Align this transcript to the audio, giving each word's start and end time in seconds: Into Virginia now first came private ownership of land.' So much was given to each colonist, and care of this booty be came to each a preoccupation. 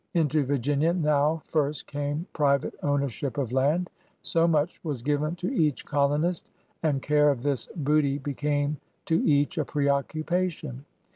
Into 0.15 0.43
Virginia 0.43 0.93
now 0.93 1.43
first 1.45 1.85
came 1.85 2.25
private 2.33 2.73
ownership 2.81 3.37
of 3.37 3.51
land.' 3.51 3.91
So 4.23 4.47
much 4.47 4.83
was 4.83 5.03
given 5.03 5.35
to 5.35 5.53
each 5.53 5.85
colonist, 5.85 6.49
and 6.81 7.03
care 7.03 7.29
of 7.29 7.43
this 7.43 7.67
booty 7.75 8.17
be 8.17 8.33
came 8.33 8.77
to 9.05 9.23
each 9.23 9.59
a 9.59 9.63
preoccupation. 9.65 10.85